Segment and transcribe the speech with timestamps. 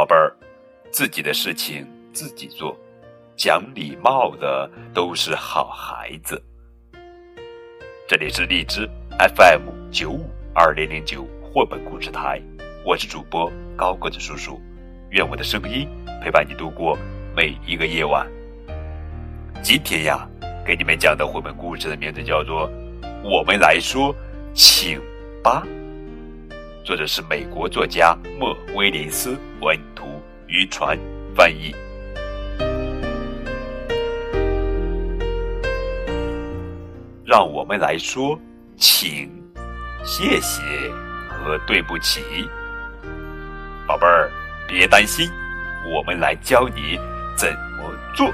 [0.00, 0.34] 宝贝儿，
[0.90, 2.74] 自己的事情自己做，
[3.36, 6.42] 讲礼貌的都是好孩子。
[8.08, 9.60] 这里是荔枝 FM
[9.90, 12.40] 九五二零零九绘本故事台，
[12.82, 14.58] 我是主播高个子叔叔，
[15.10, 15.86] 愿我的声音
[16.22, 16.96] 陪伴你度过
[17.36, 18.26] 每一个夜晚。
[19.62, 20.26] 今天呀，
[20.64, 22.66] 给你们讲的绘本故事的名字叫做
[23.22, 24.16] 《我们来说，
[24.54, 24.98] 请
[25.44, 25.62] 吧》，
[26.86, 29.78] 作者是美国作家莫威廉斯，文
[30.50, 30.98] 渔船
[31.34, 31.74] 翻译。
[37.24, 38.36] 让我们来说，
[38.76, 39.30] 请、
[40.04, 40.60] 谢谢
[41.28, 42.20] 和对不起，
[43.86, 44.28] 宝贝儿，
[44.66, 45.30] 别担心，
[45.86, 46.98] 我们来教你
[47.36, 47.48] 怎
[47.78, 48.32] 么做。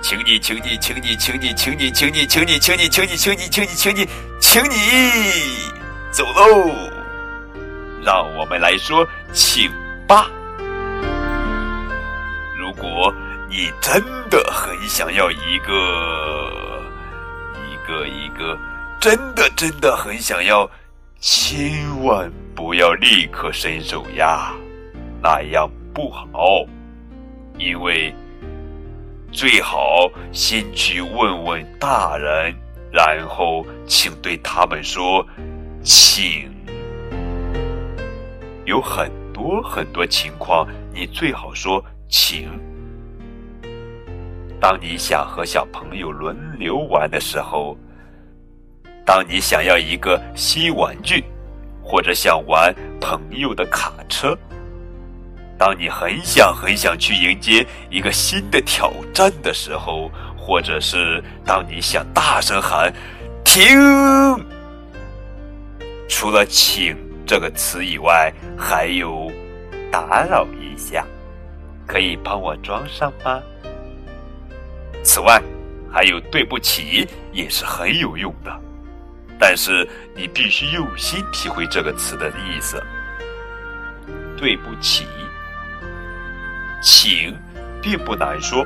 [0.00, 4.08] 请你，请你，请你，请你，请你，请你，请你，请你，请你，请你，请你，请你，
[4.38, 4.70] 请你
[6.12, 6.70] 走喽！
[8.04, 9.68] 让我们来说，请
[10.06, 10.30] 吧。
[12.70, 13.12] 如果
[13.48, 16.80] 你真的很想要一个。
[17.68, 18.56] 一个一个，
[19.00, 20.70] 真的真的很想要，
[21.18, 24.52] 千万不要立刻伸手呀，
[25.20, 26.64] 那样不好。
[27.58, 28.14] 因为
[29.32, 32.54] 最好先去问问大人，
[32.92, 35.26] 然后请对他们说
[35.82, 36.48] “请”。
[38.64, 42.50] 有很多很多情况，你最好说“请”。
[44.60, 47.78] 当你想和小朋友轮流玩的时候，
[49.06, 51.24] 当你想要一个新玩具，
[51.82, 54.36] 或者想玩朋友的卡车，
[55.56, 62.92] 当你很想很想去迎接一个新的挑战的时候，或者是当你想大声喊
[63.44, 63.66] “停”，
[66.06, 66.94] 除了“请”
[67.26, 69.32] 这个词以外，还有
[69.90, 71.04] “打扰一下”，
[71.90, 73.42] 可以帮我装上吗？
[75.02, 75.42] 此外，
[75.92, 78.60] 还有“对不起”也是很有用的，
[79.40, 79.84] 但是
[80.14, 82.80] 你必须用心体会这个词的意思。
[84.38, 85.04] 对不起，
[86.80, 87.36] 请
[87.82, 88.64] 并不难说，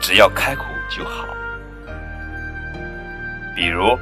[0.00, 1.28] 只要开口就好。
[3.54, 3.96] 比如，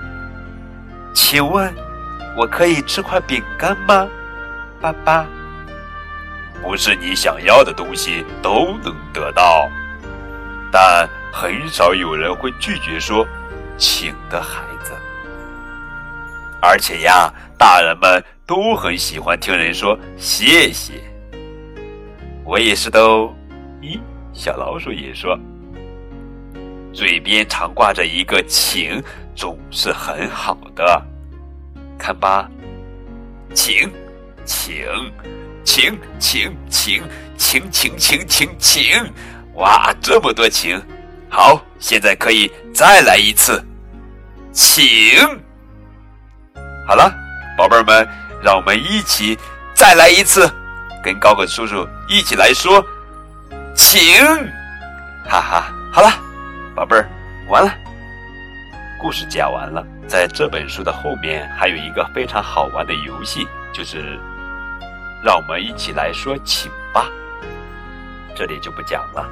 [1.13, 1.71] 请问
[2.39, 4.09] 我可以吃块饼干吗，
[4.81, 5.27] 爸爸？
[6.61, 9.69] 不是你想要的东西都能得到，
[10.73, 11.09] 但。
[11.35, 13.27] 很少有人会拒绝说
[13.79, 14.93] “请”的孩子，
[16.61, 20.93] 而且呀，大人们都很喜欢听人说“谢谢”。
[22.45, 23.33] 我也是的哦。
[23.81, 23.99] 咦，
[24.35, 25.35] 小老鼠也说，
[26.93, 29.03] 嘴边常挂着一个“请”，
[29.35, 31.03] 总是很好的。
[31.99, 32.47] 看吧，
[33.55, 33.91] 请，
[34.45, 34.87] 请，
[35.65, 37.03] 请，请，请，
[37.37, 39.13] 请，请，请，请，请，
[39.55, 40.81] 哇，这么多请！
[41.29, 43.63] 好，现在可以再来一次，
[44.53, 45.19] 请。
[46.87, 47.13] 好了，
[47.57, 48.09] 宝贝儿们，
[48.43, 49.39] 让我们一起
[49.75, 50.51] 再来一次，
[51.03, 52.85] 跟高个叔叔一起来说，
[53.75, 53.99] 请。
[55.25, 56.11] 哈哈，好了，
[56.75, 57.09] 宝贝儿，
[57.49, 57.73] 完了，
[59.01, 59.87] 故事讲完了。
[60.09, 64.19] 在这本书的后面还有一个非常好玩的游戏，就是
[65.23, 67.09] 让我们一起来说请吧。
[68.35, 69.29] 这里就不讲了。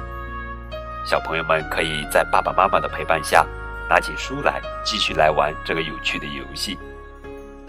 [1.05, 3.45] 小朋友们可以在爸爸妈妈的陪伴下，
[3.89, 6.77] 拿起书来继续来玩这个有趣的游戏。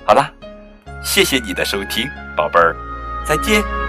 [0.07, 0.31] 好了，
[1.03, 2.77] 谢谢你的收听，宝贝儿，
[3.25, 3.82] 再见。